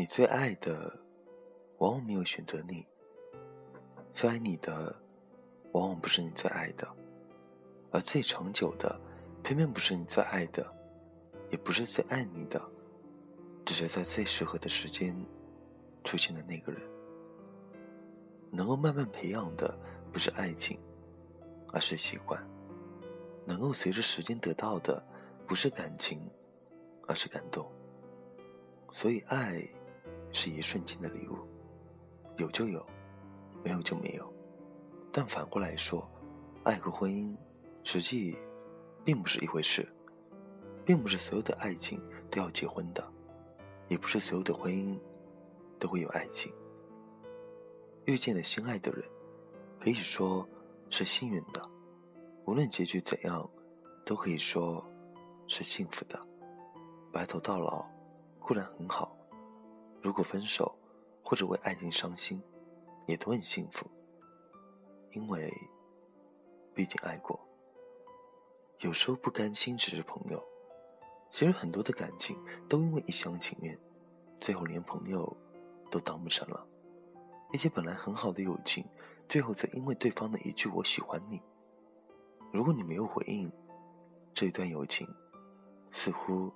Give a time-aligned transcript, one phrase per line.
[0.00, 0.98] 你最爱的，
[1.76, 2.86] 往往没有选择你；
[4.14, 4.98] 最爱你的，
[5.72, 6.88] 往往不是你最爱的；
[7.90, 8.98] 而最长久的，
[9.42, 10.66] 偏偏不是你最爱的，
[11.50, 12.58] 也不是最爱你的，
[13.66, 15.14] 只是在最适合的时间
[16.02, 16.80] 出现的那个人。
[18.50, 19.78] 能够慢慢培养的，
[20.10, 20.80] 不是爱情，
[21.74, 22.40] 而是习惯；
[23.44, 25.06] 能够随着时间得到的，
[25.46, 26.18] 不是感情，
[27.06, 27.70] 而是感动。
[28.92, 29.62] 所以，爱
[30.32, 31.38] 是一瞬间的礼物，
[32.36, 32.84] 有就有，
[33.64, 34.32] 没有就没有。
[35.12, 36.08] 但反过来说，
[36.64, 37.34] 爱和婚姻
[37.82, 38.36] 实际
[39.04, 39.88] 并不是一回事，
[40.84, 43.04] 并不是所有的爱情都要结婚的，
[43.88, 44.98] 也不是所有的婚姻
[45.78, 46.52] 都会有爱情。
[48.04, 49.04] 遇见了心爱的人，
[49.78, 50.48] 可以说
[50.88, 51.60] 是幸运的；
[52.44, 53.48] 无论结局怎样，
[54.04, 54.84] 都可以说
[55.46, 56.18] 是幸福的。
[57.12, 57.84] 白头到老
[58.38, 59.16] 固然很好，
[60.02, 60.74] 如果分手
[61.22, 62.42] 或者为爱情伤心，
[63.06, 63.86] 也都很幸福，
[65.12, 65.52] 因为
[66.74, 67.38] 毕竟爱过。
[68.78, 70.42] 有时候不甘心只是朋友，
[71.28, 73.78] 其实很多的感情都因为一厢情愿，
[74.40, 75.36] 最后连朋友
[75.90, 76.66] 都当不成了。
[77.52, 78.86] 一些本来很好的友情，
[79.28, 81.42] 最后则因为对方的一句“我喜欢你”，
[82.52, 83.52] 如果你没有回应，
[84.32, 85.06] 这一段友情
[85.90, 86.50] 似乎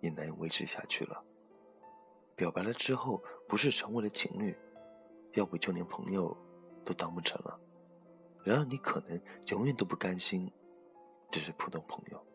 [0.00, 1.22] 也难以维持下去了。
[2.40, 4.56] 表白了之后，不是成为了情侣，
[5.34, 6.34] 要不就连朋友
[6.82, 7.60] 都当不成了。
[8.42, 10.50] 然而你可能永远都不甘心，
[11.30, 12.26] 只是普通朋友。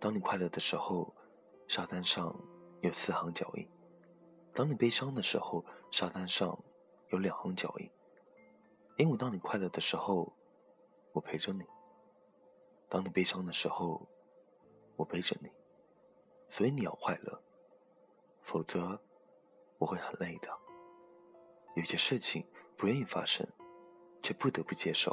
[0.00, 1.14] 当你快乐的时候，
[1.66, 2.34] 沙滩上
[2.80, 3.68] 有四行脚印。
[4.54, 6.58] 当你悲伤的时候，沙滩上
[7.10, 7.90] 有两行脚印。
[8.96, 10.32] 因为当你快乐的时候，
[11.12, 11.62] 我陪着你；
[12.88, 14.08] 当你悲伤的时候，
[14.96, 15.52] 我背着你。
[16.48, 17.38] 所以你要快乐，
[18.48, 18.98] 否则
[19.76, 20.48] 我会很累的。
[21.76, 22.42] 有些事情
[22.78, 23.46] 不愿意发生，
[24.22, 25.12] 却不得不接受；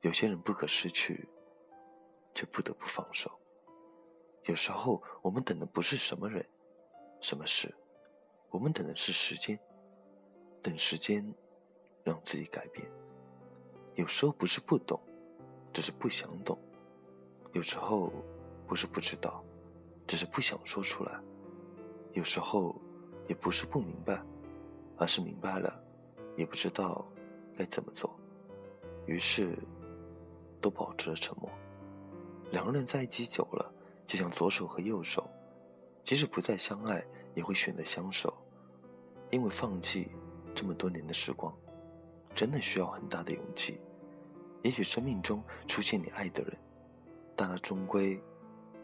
[0.00, 1.28] 有些人不可失去，
[2.34, 3.30] 却不得不放手。
[4.44, 6.48] 有时候我们等的不是什么人，
[7.20, 7.74] 什么事。
[8.48, 9.60] 我们等的是时间，
[10.62, 11.22] 等时间
[12.02, 12.90] 让自己改变。
[13.96, 14.98] 有时候不是不懂，
[15.74, 16.56] 只是不想懂；
[17.52, 18.10] 有时候
[18.66, 19.44] 不是不知道，
[20.06, 21.20] 只是不想说出来；
[22.12, 22.80] 有时候
[23.28, 24.22] 也不是不明白，
[24.96, 25.82] 而是明白了，
[26.36, 27.06] 也不知道
[27.56, 28.14] 该怎么做。
[29.06, 29.56] 于是，
[30.60, 31.50] 都保持了沉默。
[32.50, 33.72] 两个人在一起久了，
[34.06, 35.28] 就像左手和右手，
[36.02, 37.04] 即使不再相爱。
[37.32, 38.34] 也会选择相守，
[39.30, 40.10] 因为放弃
[40.52, 41.56] 这么多年的时光，
[42.34, 43.80] 真的需要很大的勇气。
[44.64, 46.58] 也许生命中出现你爱的人，
[47.36, 48.20] 但他终归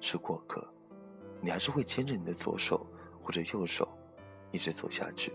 [0.01, 0.65] 是过客，
[1.41, 2.87] 你还是会牵着你的左手
[3.27, 3.89] 或者右手，
[4.53, 5.33] 一直走下去。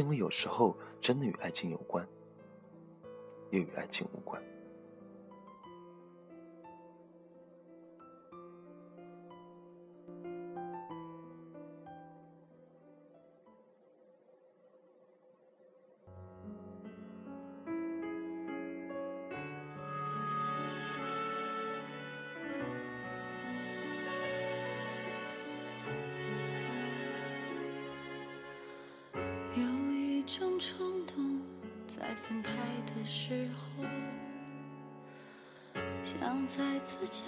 [0.00, 2.04] 因为有时候真的与爱情有关，
[3.50, 4.42] 又与爱情无关。
[30.38, 31.42] 种冲动，
[31.86, 32.52] 在分开
[32.86, 33.84] 的时候，
[36.02, 37.26] 想再次将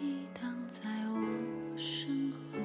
[0.00, 0.80] 你挡在
[1.10, 2.58] 我身后，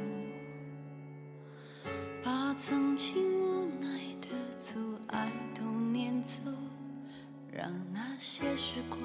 [2.23, 6.39] 把曾经无奈的阻碍都撵走，
[7.51, 8.99] 让那些时光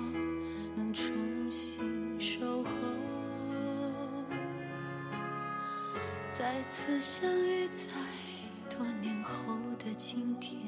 [0.74, 1.12] 能重
[1.52, 2.70] 新守候，
[6.30, 7.84] 再次相遇在
[8.70, 10.60] 多年后的今天。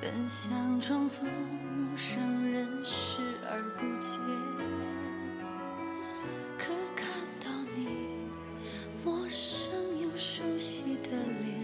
[0.00, 4.20] 本想装作陌生人视而不见，
[6.58, 7.08] 可看
[7.40, 7.86] 到你
[9.02, 9.72] 陌生
[10.02, 11.54] 又熟悉的脸，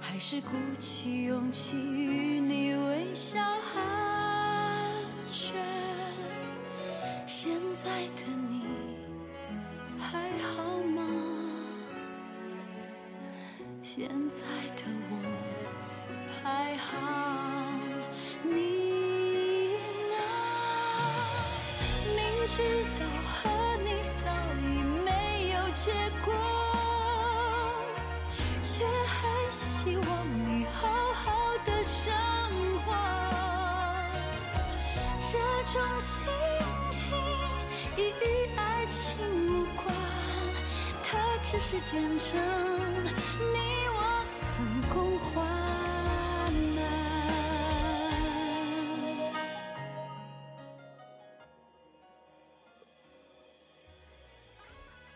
[0.00, 3.38] 还是鼓起勇气与你微笑
[13.96, 14.44] 现在
[14.76, 15.12] 的我
[16.28, 16.92] 还好。
[18.42, 18.50] 你
[20.10, 20.14] 呢？
[22.14, 22.60] 明知
[23.00, 23.48] 道和
[23.82, 23.88] 你
[24.20, 24.20] 早
[24.60, 24.62] 已
[25.02, 25.08] 没
[25.54, 25.84] 有结
[26.26, 26.28] 果，
[28.62, 29.16] 却还
[29.50, 30.06] 希望
[30.44, 30.76] 你好
[31.14, 32.12] 好的生
[32.84, 32.92] 活。
[35.32, 35.32] 这
[35.72, 36.28] 种心
[41.48, 42.34] 只是见证
[43.04, 43.58] 你
[43.88, 45.46] 我曾共患
[46.74, 46.82] 难。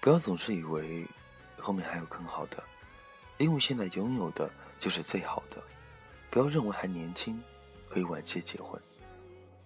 [0.00, 1.04] 不要总是以为
[1.58, 2.62] 后面还有更好的，
[3.38, 4.48] 因为现在拥有的
[4.78, 5.60] 就是最好的。
[6.30, 7.42] 不要认为还年轻，
[7.88, 8.80] 可以晚些结婚。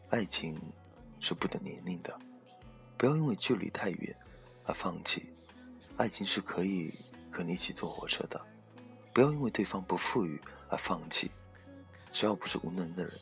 [0.08, 0.58] 爱情
[1.20, 2.19] 是不等年龄的，
[2.96, 4.16] 不要因为距离太远
[4.64, 5.26] 而放弃。
[5.96, 6.93] 爱情是可以
[7.31, 8.41] 和你一起坐火车的，
[9.12, 11.31] 不要因为对方不富裕而放弃。
[12.12, 13.12] 只要不是无能的人，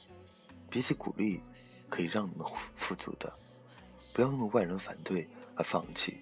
[0.70, 1.42] 彼此鼓励
[1.88, 3.32] 可以让你们富足的。
[4.12, 6.19] 不要因为外人反对而放弃。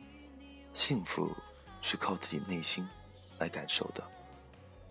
[0.73, 1.35] 幸福
[1.83, 2.87] 是靠自己内心
[3.39, 4.03] 来感受的。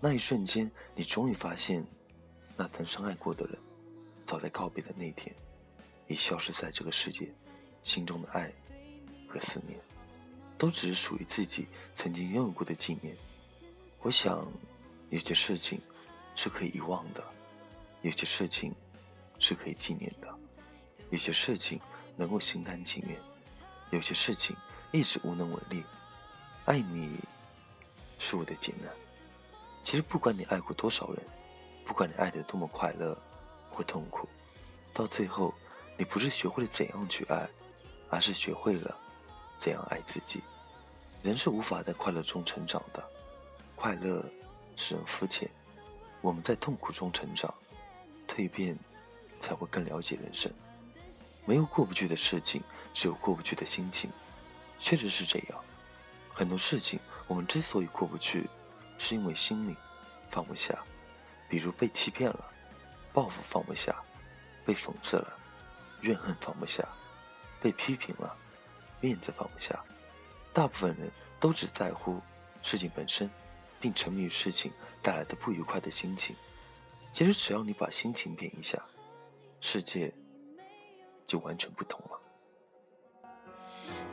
[0.01, 1.85] 那一瞬间，你终于发现，
[2.57, 3.57] 那曾深爱过的人，
[4.25, 5.33] 早在告别的那天，
[6.07, 7.33] 已消失在这个世界。
[7.81, 8.53] 心中的爱
[9.29, 9.79] 和思念，
[10.59, 13.17] 都只是属于自己曾经拥有过的纪念。
[14.01, 14.45] 我想，
[15.09, 15.81] 有些事情
[16.35, 17.23] 是可以遗忘的，
[18.01, 18.75] 有些事情
[19.39, 20.27] 是可以纪念的，
[21.09, 21.79] 有些事情
[22.17, 23.17] 能够心甘情愿，
[23.89, 24.55] 有些事情。
[24.91, 25.83] 一直无能为力，
[26.65, 27.19] 爱你
[28.17, 28.91] 是我的劫难。
[29.83, 31.23] 其实不管你爱过多少人，
[31.85, 33.15] 不管你爱得多么快乐
[33.69, 34.27] 或痛苦，
[34.91, 35.53] 到最后，
[35.95, 37.47] 你不是学会了怎样去爱，
[38.09, 38.97] 而是学会了
[39.59, 40.41] 怎样爱自己。
[41.21, 43.03] 人是无法在快乐中成长的，
[43.75, 44.23] 快乐
[44.77, 45.49] 使人肤浅。
[46.21, 47.53] 我们在痛苦中成长，
[48.27, 48.77] 蜕变，
[49.39, 50.51] 才会更了解人生。
[51.45, 52.61] 没有过不去的事情，
[52.93, 54.09] 只有过不去的心情。
[54.79, 55.59] 确实是这样，
[56.33, 58.49] 很多事情我们之所以过不去，
[58.97, 59.75] 是因为心里
[60.29, 60.77] 放不下。
[61.49, 62.51] 比如被欺骗了，
[63.11, 63.93] 报复放不下；
[64.65, 65.33] 被讽刺了，
[66.01, 66.83] 怨恨放不下；
[67.61, 68.37] 被批评了，
[68.99, 69.83] 面子放不下。
[70.51, 72.19] 大部分人都只在乎
[72.61, 73.29] 事情本身，
[73.79, 76.35] 并沉迷于事情带来的不愉快的心情。
[77.11, 78.81] 其实，只要你把心情变一下，
[79.61, 80.13] 世界
[81.25, 82.19] 就完全不同了。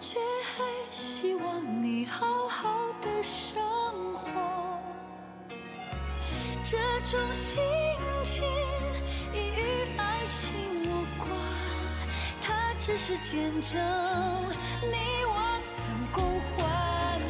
[0.01, 4.81] 却还希望你好好的生活，
[6.63, 7.33] 这种
[12.87, 13.75] 只是见证
[14.81, 14.95] 你
[15.27, 15.35] 我
[15.75, 16.57] 曾共患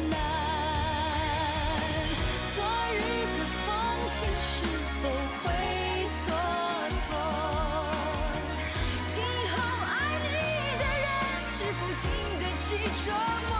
[0.07, 0.15] 难。
[2.53, 2.57] 昨
[2.93, 2.95] 日
[3.33, 3.67] 的风
[4.11, 4.53] 景是
[5.01, 5.09] 否
[5.41, 5.45] 会
[6.21, 6.29] 蹉
[7.09, 7.09] 跎？
[9.09, 9.17] 今
[9.49, 9.89] 后爱
[10.21, 10.29] 你
[10.77, 11.09] 的人
[11.47, 12.05] 是否经？
[12.37, 12.67] 得起
[13.03, 13.07] 折
[13.49, 13.51] 磨，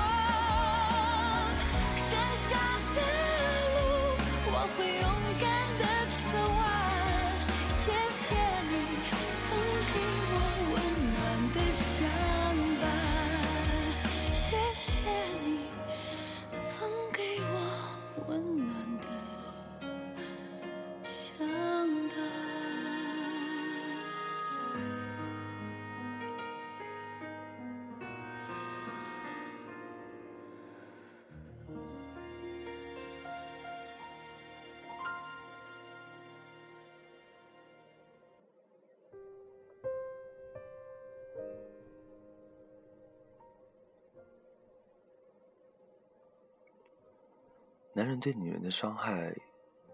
[47.98, 49.36] 男人对女人的伤害，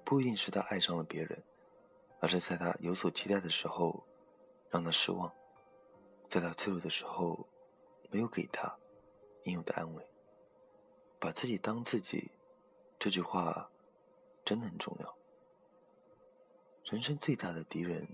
[0.03, 1.41] 不一定是他爱上了别人，
[2.19, 4.03] 而是在他有所期待的时候，
[4.69, 5.31] 让他失望；
[6.27, 7.48] 在他脆弱的时候，
[8.12, 8.77] 没有给他
[9.43, 10.05] 应有的安慰。
[11.17, 12.29] 把自己当自己，
[13.00, 13.72] 这句话
[14.43, 15.17] 真的很重要。
[16.83, 18.05] 人生最大的敌人，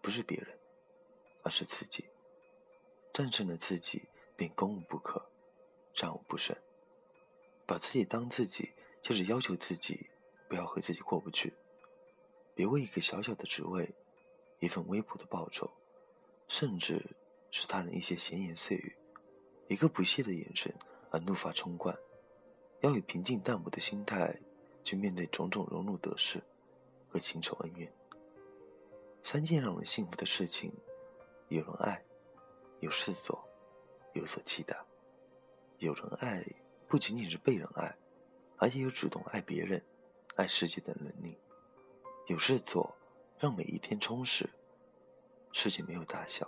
[0.00, 0.58] 不是别人，
[1.42, 2.08] 而是自己。
[3.12, 5.30] 战胜了自己，便攻无不克，
[5.92, 6.56] 战无不胜。
[7.66, 8.72] 把自己当自己。
[9.02, 10.08] 就是要求自己
[10.48, 11.52] 不要和自己过不去，
[12.54, 13.92] 别为一个小小的职位、
[14.58, 15.70] 一份微薄的报酬，
[16.48, 17.04] 甚至
[17.50, 18.96] 是他人一些闲言碎语、
[19.68, 20.74] 一个不屑的眼神
[21.10, 21.96] 而怒发冲冠。
[22.80, 24.34] 要以平静淡泊的心态
[24.82, 26.42] 去面对种种荣辱得失
[27.08, 27.92] 和情仇恩怨。
[29.22, 30.72] 三件让人幸福的事情：
[31.48, 32.02] 有人爱，
[32.80, 33.46] 有事做，
[34.14, 34.74] 有所期待。
[35.76, 36.42] 有人爱，
[36.88, 37.94] 不仅仅是被人爱。
[38.60, 39.82] 而且有主动爱别人、
[40.36, 41.38] 爱世界的能力，
[42.26, 42.94] 有事做，
[43.38, 44.48] 让每一天充实。
[45.50, 46.46] 事情没有大小，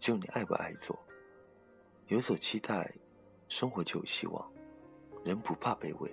[0.00, 0.98] 只有你爱不爱做。
[2.08, 2.92] 有所期待，
[3.48, 4.52] 生活就有希望。
[5.24, 6.12] 人不怕卑微，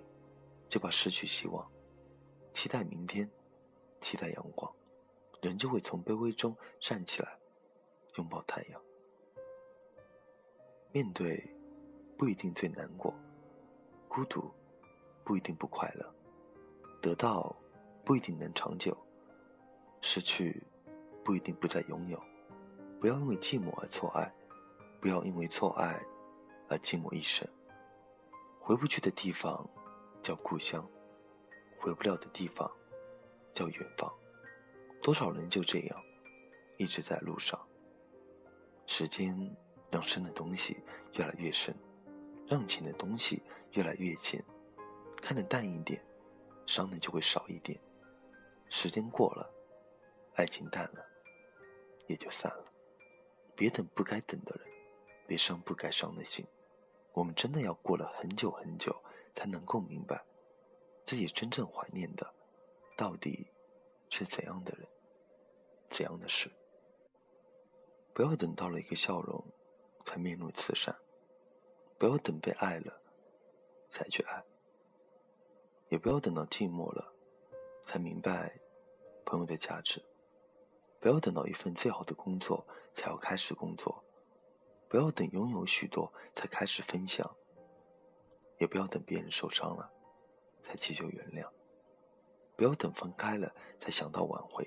[0.69, 1.67] 就怕失去希望。
[2.53, 3.27] 期待明天，
[3.99, 4.71] 期待阳光，
[5.41, 7.39] 人就会从卑微中站起来，
[8.17, 8.79] 拥抱太阳。
[10.91, 11.43] 面对，
[12.15, 13.11] 不一定最难过，
[14.07, 14.53] 孤独。
[15.27, 16.15] 不一定不快乐，
[17.01, 17.53] 得到
[18.05, 18.97] 不一定能长久，
[19.99, 20.63] 失去
[21.21, 22.17] 不一定不再拥有。
[22.97, 24.33] 不要因为寂寞而错爱，
[25.01, 26.01] 不要因为错爱
[26.69, 27.45] 而寂寞一生。
[28.61, 29.69] 回不去的地方
[30.21, 30.89] 叫故乡，
[31.77, 32.71] 回不了的地方
[33.51, 34.09] 叫远方。
[35.01, 36.01] 多少人就这样
[36.77, 37.59] 一直在路上。
[38.85, 39.37] 时间
[39.91, 40.77] 让深的东西
[41.15, 41.75] 越来越深，
[42.47, 43.43] 让浅的东西
[43.73, 44.41] 越来越浅。
[45.21, 46.01] 看得淡一点，
[46.65, 47.79] 伤的就会少一点。
[48.69, 49.49] 时间过了，
[50.35, 51.05] 爱情淡了，
[52.07, 52.65] 也就散了。
[53.55, 54.67] 别等不该等的人，
[55.25, 56.45] 别伤不该伤的心。
[57.13, 58.95] 我们真的要过了很久很久，
[59.33, 60.23] 才能够明白，
[61.05, 62.31] 自己真正怀念的，
[62.95, 63.47] 到底
[64.09, 64.87] 是怎样的人，
[65.89, 66.51] 怎样的事。
[68.13, 69.43] 不要等到了一个笑容，
[70.03, 70.93] 才面露慈善；
[71.97, 73.01] 不要等被爱了，
[73.89, 74.43] 才去爱。
[75.89, 77.13] 也不要等到寂寞了，
[77.83, 78.59] 才明白
[79.25, 80.01] 朋友的价值；
[80.99, 84.03] 不要等到一份最好的工作才要开始工作；
[84.89, 87.25] 不要等拥有许多才开始分享；
[88.57, 89.89] 也不要等别人受伤了
[90.61, 91.47] 才祈求原谅；
[92.55, 94.65] 不要等分开了才想到挽回；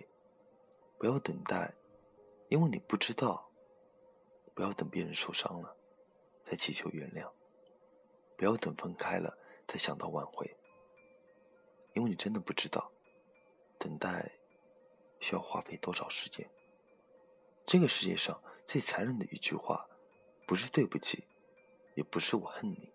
[0.98, 1.74] 不要等待，
[2.48, 3.50] 因为你不知道；
[4.54, 5.76] 不要等别人受伤了
[6.46, 7.30] 才祈求原谅；
[8.36, 9.36] 不要等分开了
[9.68, 10.56] 才想到挽回。
[12.00, 12.90] 因为你真的不知道，
[13.78, 14.32] 等待
[15.18, 16.48] 需要花费多少时间。
[17.66, 19.86] 这个世界上最残忍的一句话，
[20.46, 21.24] 不是对不起，
[21.94, 22.90] 也不是我恨你，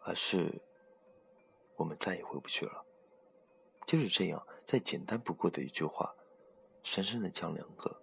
[0.00, 0.50] 而是
[1.76, 2.82] 我们再也回不去了。
[3.86, 6.10] 就是这样，再简单不过的一句话，
[6.82, 7.94] 深深的将两个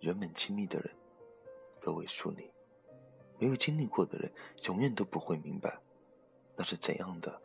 [0.00, 0.92] 原本亲密的人
[1.80, 2.52] 隔为疏离。
[3.38, 4.32] 没有经历过的人，
[4.64, 5.78] 永远都不会明白，
[6.56, 7.40] 那是怎样的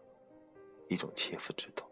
[0.90, 1.88] 一种切肤之痛。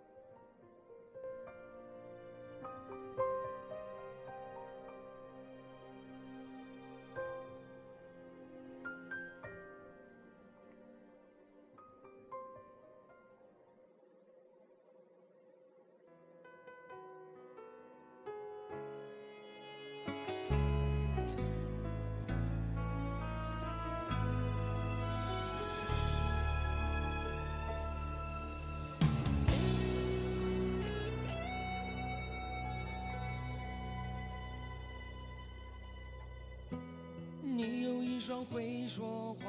[38.19, 39.45] 一双会说话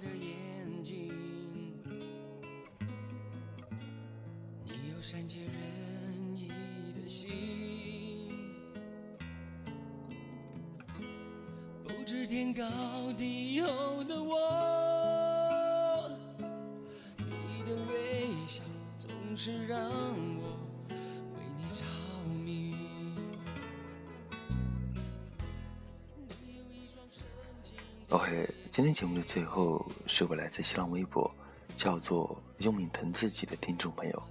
[0.00, 1.12] 的眼睛，
[4.64, 6.48] 你有善解人意
[6.98, 7.28] 的心，
[11.84, 12.64] 不知天高
[13.14, 16.10] 地厚的我，
[17.18, 18.62] 你的微笑
[18.96, 19.78] 总是让
[20.38, 20.67] 我。
[28.10, 31.30] OK，今天节目的最后是我来自新浪微博，
[31.76, 34.22] 叫做“用命疼自己”的听众朋友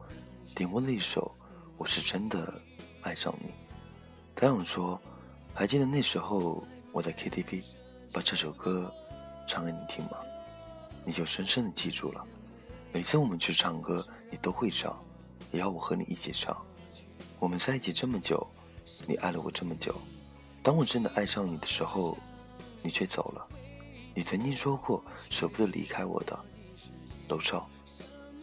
[0.55, 1.31] 点播的一首
[1.77, 2.59] 《我是真的
[3.03, 3.49] 爱上你》。
[4.35, 4.99] 他想说
[5.53, 7.63] ：“还记得那时候我在 KTV
[8.11, 8.91] 把这首歌
[9.47, 10.17] 唱给你听吗？
[11.05, 12.25] 你就深深的记住了。
[12.91, 14.99] 每次我们去唱歌，你都会唱，
[15.51, 16.57] 也要我和你一起唱。
[17.37, 18.47] 我们在一起这么久，
[19.05, 19.93] 你爱了我这么久，
[20.63, 22.17] 当我真的爱上你的时候，
[22.81, 23.47] 你却走了。”
[24.17, 26.35] 你曾经说过舍不得离开我的，
[27.27, 27.69] 楼少，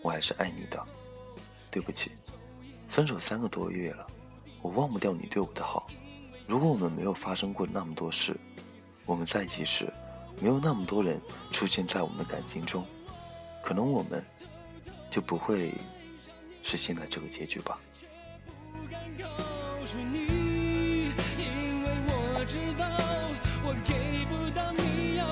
[0.03, 0.81] 我还是爱你的。
[1.69, 2.13] 对不起，
[2.89, 4.07] 分手三个多月了，
[4.63, 5.89] 我忘不掉你对我的好。
[6.47, 8.37] 如果我们没有发生过那么多事，
[9.05, 9.93] 我们在一起时，
[10.41, 12.87] 没有那么多人出现在我们的感情中，
[13.61, 14.25] 可能我们
[15.11, 15.75] 就不会
[16.63, 17.81] 是现在这个结局吧。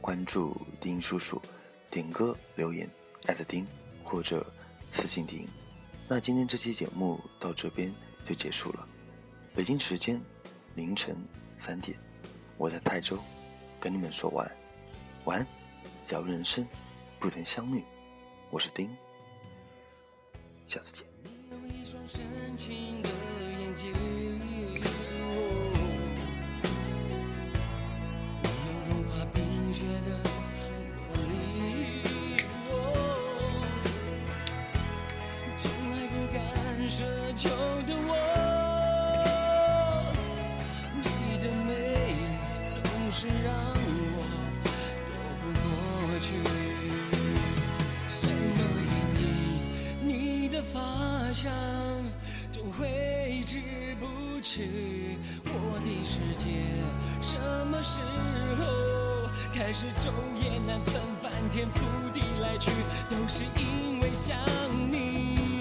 [0.00, 1.40] 关注丁叔叔
[1.90, 2.88] 点歌留言
[3.26, 3.66] 艾特丁
[4.02, 4.44] 或者
[4.92, 5.46] 私信丁。
[6.08, 7.92] 那今天这期节目到这边
[8.24, 8.86] 就结束了。
[9.54, 10.20] 北京时间
[10.74, 11.16] 凌晨
[11.58, 11.98] 三点
[12.56, 13.18] 我在泰州
[13.80, 14.56] 跟你们说晚安。
[15.24, 15.46] 晚安
[16.02, 16.66] 假如人生
[17.18, 17.84] 不曾相遇。
[18.50, 18.88] 我是丁。
[20.66, 21.04] 下次见。
[21.22, 22.22] 你有一双深
[22.56, 23.08] 情的
[23.60, 24.57] 眼睛。
[57.82, 58.00] 时
[58.58, 62.70] 候开始昼夜难分翻天覆地来去
[63.08, 64.36] 都是因为想
[64.90, 65.57] 你。